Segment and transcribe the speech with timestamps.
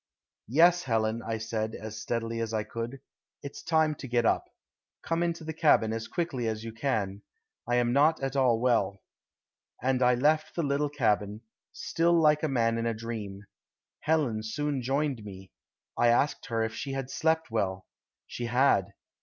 [0.47, 3.01] "Yes, Helen," I said, as steadily as I could.
[3.43, 4.45] "It's time to get up.
[5.03, 7.21] Come into the cabin as quickly as you can.
[7.67, 9.03] I am not at all well."
[9.79, 11.41] And I left the little cabin,
[11.71, 13.43] still like a man in a dream.
[13.99, 15.51] Helen soon joined me.
[15.95, 17.85] I asked her if she had slept well.
[18.25, 18.93] She had.